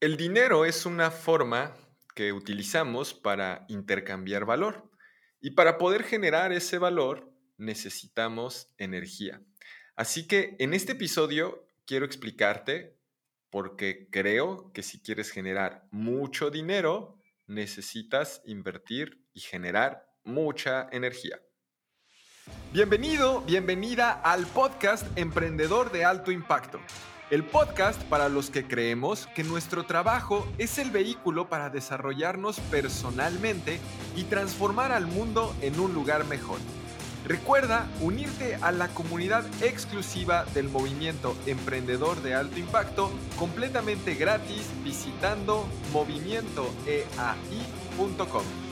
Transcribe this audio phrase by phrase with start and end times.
[0.00, 1.74] El dinero es una forma
[2.14, 4.88] que utilizamos para intercambiar valor
[5.40, 9.42] y para poder generar ese valor necesitamos energía.
[9.96, 12.96] Así que en este episodio quiero explicarte
[13.50, 17.18] por qué creo que si quieres generar mucho dinero
[17.48, 21.40] necesitas invertir y generar mucha energía.
[22.72, 26.78] Bienvenido, bienvenida al podcast Emprendedor de Alto Impacto
[27.30, 33.80] el podcast para los que creemos que nuestro trabajo es el vehículo para desarrollarnos personalmente
[34.16, 36.58] y transformar al mundo en un lugar mejor.
[37.26, 45.68] Recuerda unirte a la comunidad exclusiva del movimiento emprendedor de alto impacto completamente gratis visitando
[45.92, 48.67] movimientoeai.com.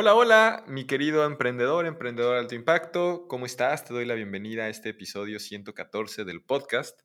[0.00, 3.84] Hola, hola, mi querido emprendedor, emprendedor de alto impacto, ¿cómo estás?
[3.84, 7.00] Te doy la bienvenida a este episodio 114 del podcast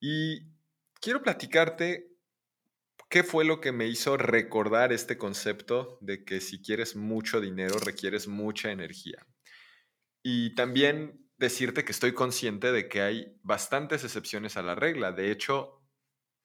[0.00, 0.46] y
[1.02, 2.08] quiero platicarte
[3.10, 7.78] qué fue lo que me hizo recordar este concepto de que si quieres mucho dinero
[7.78, 9.26] requieres mucha energía.
[10.22, 15.12] Y también decirte que estoy consciente de que hay bastantes excepciones a la regla.
[15.12, 15.82] De hecho,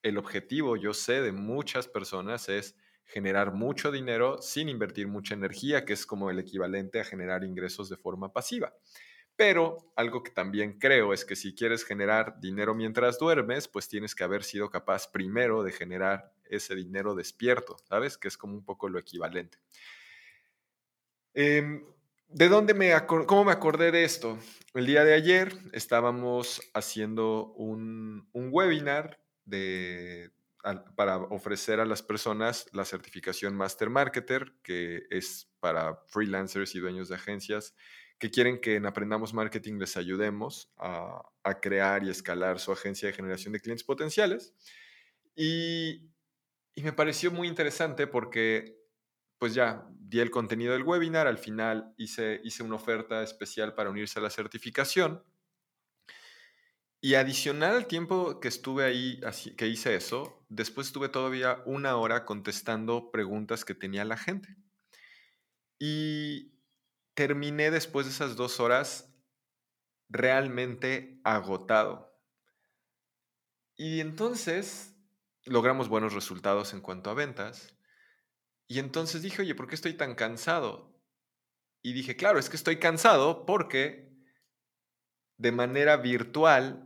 [0.02, 2.76] el objetivo, yo sé, de muchas personas es
[3.06, 7.88] generar mucho dinero sin invertir mucha energía, que es como el equivalente a generar ingresos
[7.88, 8.74] de forma pasiva.
[9.36, 14.14] Pero algo que también creo es que si quieres generar dinero mientras duermes, pues tienes
[14.14, 18.16] que haber sido capaz primero de generar ese dinero despierto, ¿sabes?
[18.16, 19.58] Que es como un poco lo equivalente.
[21.34, 21.84] Em,
[22.28, 24.38] ¿De dónde me cómo me acordé de esto?
[24.74, 30.32] El día de ayer estábamos haciendo un, un webinar de,
[30.96, 37.08] para ofrecer a las personas la certificación Master Marketer, que es para freelancers y dueños
[37.08, 37.74] de agencias
[38.18, 41.22] que quieren que en Aprendamos Marketing les ayudemos a,
[41.60, 44.54] crear y escalar su agencia de generación de clientes potenciales.
[45.36, 46.10] Y,
[46.74, 48.76] y me pareció muy interesante porque
[49.38, 53.90] pues ya di el contenido del webinar, al final hice, hice una oferta especial para
[53.90, 55.22] unirse a la certificación
[57.00, 61.96] y adicional al tiempo que estuve ahí, así, que hice eso, después estuve todavía una
[61.96, 64.56] hora contestando preguntas que tenía la gente.
[65.78, 66.56] Y
[67.14, 69.14] terminé después de esas dos horas
[70.08, 72.18] realmente agotado.
[73.76, 74.96] Y entonces
[75.44, 77.76] logramos buenos resultados en cuanto a ventas.
[78.68, 80.98] Y entonces dije, oye, ¿por qué estoy tan cansado?
[81.82, 84.12] Y dije, claro, es que estoy cansado porque
[85.38, 86.85] de manera virtual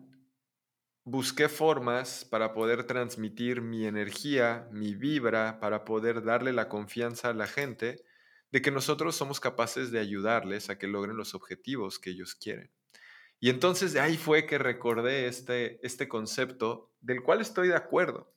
[1.04, 7.34] busqué formas para poder transmitir mi energía, mi vibra, para poder darle la confianza a
[7.34, 8.04] la gente
[8.50, 12.70] de que nosotros somos capaces de ayudarles a que logren los objetivos que ellos quieren.
[13.38, 18.34] Y entonces ahí fue que recordé este, este concepto del cual estoy de acuerdo.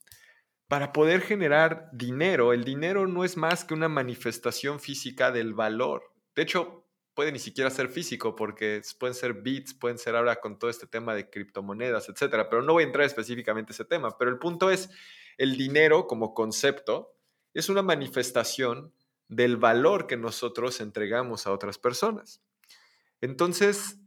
[0.69, 6.13] Para poder generar dinero, el dinero no es más que una manifestación física del valor.
[6.35, 6.82] De hecho,
[7.13, 10.87] puede ni siquiera ser físico porque pueden ser bits, pueden ser ahora con todo este
[10.87, 14.39] tema de criptomonedas, etcétera, pero no voy a entrar específicamente a ese tema, pero el
[14.39, 14.89] punto es
[15.37, 17.13] el dinero como concepto
[17.53, 18.93] es una manifestación
[19.27, 22.41] del valor que nosotros entregamos a otras personas.
[23.21, 23.99] Entonces,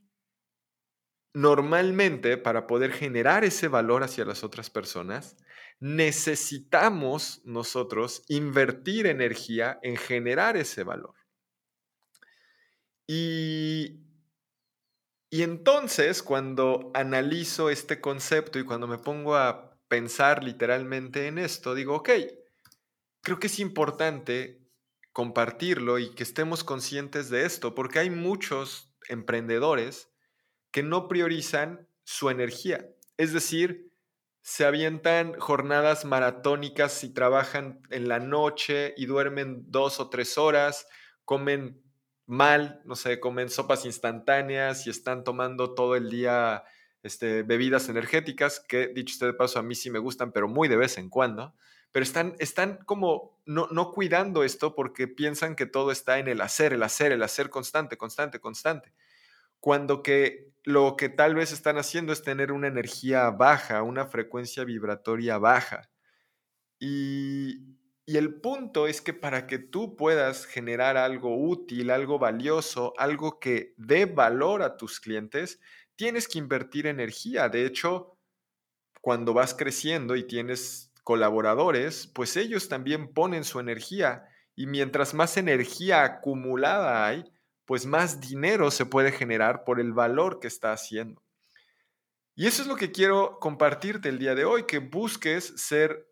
[1.32, 5.36] normalmente para poder generar ese valor hacia las otras personas,
[5.78, 11.14] necesitamos nosotros invertir energía en generar ese valor.
[13.06, 14.00] Y,
[15.30, 21.74] y entonces, cuando analizo este concepto y cuando me pongo a pensar literalmente en esto,
[21.74, 22.10] digo, ok,
[23.22, 24.66] creo que es importante
[25.12, 30.10] compartirlo y que estemos conscientes de esto, porque hay muchos emprendedores
[30.70, 32.86] que no priorizan su energía.
[33.16, 33.90] Es decir,
[34.42, 40.86] se avientan jornadas maratónicas y trabajan en la noche y duermen dos o tres horas,
[41.24, 41.82] comen
[42.26, 46.64] mal, no sé, comen sopas instantáneas y están tomando todo el día
[47.02, 50.68] este, bebidas energéticas, que dicho usted de paso, a mí sí me gustan, pero muy
[50.68, 51.54] de vez en cuando.
[51.92, 56.40] Pero están, están como no, no cuidando esto porque piensan que todo está en el
[56.40, 58.92] hacer, el hacer, el hacer constante, constante, constante.
[59.60, 64.64] Cuando que lo que tal vez están haciendo es tener una energía baja, una frecuencia
[64.64, 65.88] vibratoria baja.
[66.78, 67.75] Y,
[68.08, 73.40] y el punto es que para que tú puedas generar algo útil, algo valioso, algo
[73.40, 75.60] que dé valor a tus clientes,
[75.96, 77.48] tienes que invertir energía.
[77.48, 78.16] De hecho,
[79.00, 84.28] cuando vas creciendo y tienes colaboradores, pues ellos también ponen su energía.
[84.54, 87.24] Y mientras más energía acumulada hay,
[87.64, 91.24] pues más dinero se puede generar por el valor que está haciendo.
[92.36, 96.06] Y eso es lo que quiero compartirte el día de hoy, que busques ser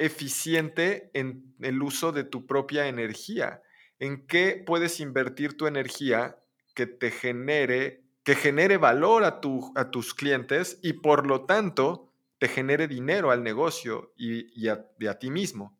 [0.00, 3.62] eficiente en el uso de tu propia energía.
[3.98, 6.38] ¿En qué puedes invertir tu energía
[6.74, 12.10] que te genere, que genere valor a, tu, a tus clientes y por lo tanto
[12.38, 15.78] te genere dinero al negocio y, a, a ti mismo?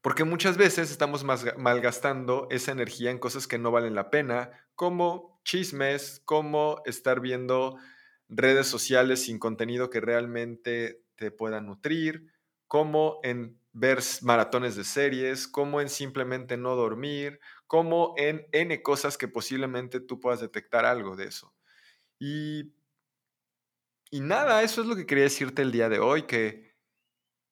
[0.00, 5.40] Porque muchas veces estamos malgastando esa energía en cosas que no valen la pena, como
[5.44, 7.76] chismes, como estar viendo
[8.28, 12.32] redes sociales sin contenido que realmente te pueda nutrir,
[12.72, 19.18] como en ver maratones de series, como en simplemente no dormir, como en N cosas
[19.18, 21.54] que posiblemente tú puedas detectar algo de eso.
[22.18, 22.72] Y,
[24.10, 26.74] nada, eso es lo que quería decirte el día de hoy, que,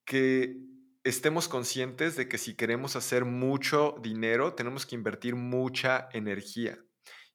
[0.06, 0.56] que
[1.04, 6.78] estemos conscientes de que si queremos hacer mucho dinero, tenemos que invertir mucha energía.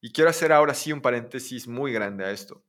[0.01, 2.65] Y quiero hacer ahora sí un paréntesis muy grande a esto.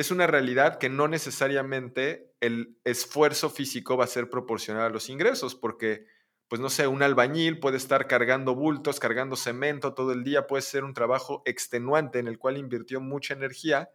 [0.00, 5.10] Es una realidad que no necesariamente el esfuerzo físico va a ser proporcional a los
[5.10, 6.06] ingresos, porque,
[6.48, 10.62] pues no sé, un albañil puede estar cargando bultos, cargando cemento todo el día, puede
[10.62, 13.90] ser un trabajo extenuante en el cual invirtió mucha energía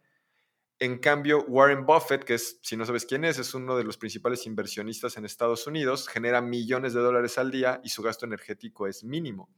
[0.80, 3.98] en cambio, Warren Buffett, que es, si no sabes quién es, es uno de los
[3.98, 8.86] principales inversionistas en Estados Unidos, genera millones de dólares al día y su gasto energético
[8.86, 9.50] es mínimo.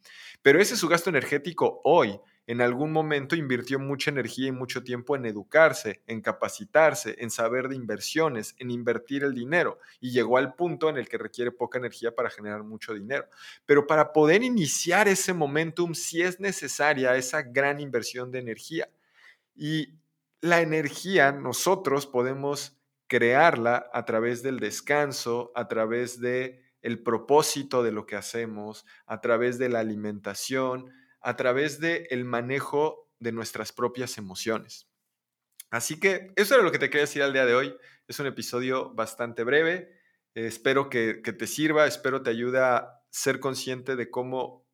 [0.44, 2.20] Pero ese es su gasto energético hoy.
[2.48, 7.68] En algún momento invirtió mucha energía y mucho tiempo en educarse, en capacitarse, en saber
[7.68, 11.78] de inversiones, en invertir el dinero y llegó al punto en el que requiere poca
[11.78, 13.28] energía para generar mucho dinero.
[13.66, 18.90] Pero para poder iniciar ese momentum sí es necesaria esa gran inversión de energía.
[19.54, 19.96] Y
[20.40, 22.78] la energía nosotros podemos
[23.08, 29.20] crearla a través del descanso, a través de el propósito de lo que hacemos, a
[29.20, 34.88] través de la alimentación, a través del el manejo de nuestras propias emociones.
[35.70, 37.76] Así que eso era lo que te quería decir al día de hoy.
[38.08, 39.92] Es un episodio bastante breve.
[40.34, 44.68] espero que, que te sirva, espero te ayude a ser consciente de cómo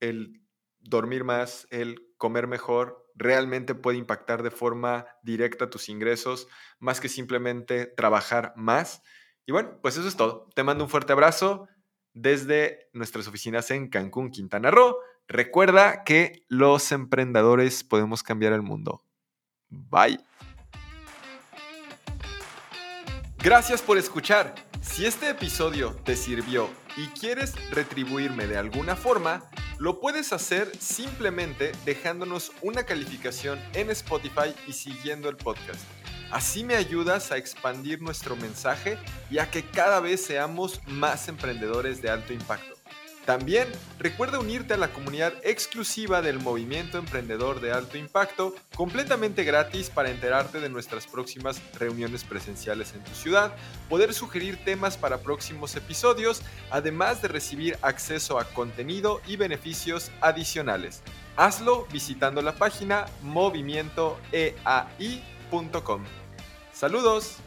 [0.00, 0.42] el
[0.78, 6.48] dormir más, el comer mejor, realmente puede impactar de forma directa tus ingresos,
[6.78, 9.02] más que simplemente trabajar más.
[9.46, 10.48] Y bueno, pues eso es todo.
[10.54, 11.68] Te mando un fuerte abrazo
[12.12, 14.96] desde nuestras oficinas en Cancún, Quintana Roo.
[15.28, 19.02] Recuerda que los emprendedores podemos cambiar el mundo.
[19.68, 20.20] Bye.
[23.38, 24.54] Gracias por escuchar.
[24.80, 29.44] Si este episodio te sirvió y quieres retribuirme de alguna forma,
[29.78, 35.80] lo puedes hacer simplemente dejándonos una calificación en Spotify y siguiendo el podcast.
[36.30, 38.98] Así me ayudas a expandir nuestro mensaje
[39.30, 42.75] y a que cada vez seamos más emprendedores de alto impacto.
[43.26, 43.68] También
[43.98, 50.10] recuerda unirte a la comunidad exclusiva del Movimiento Emprendedor de Alto Impacto, completamente gratis para
[50.10, 53.56] enterarte de nuestras próximas reuniones presenciales en tu ciudad,
[53.88, 61.02] poder sugerir temas para próximos episodios, además de recibir acceso a contenido y beneficios adicionales.
[61.36, 66.04] Hazlo visitando la página movimientoeai.com.
[66.72, 67.38] Saludos.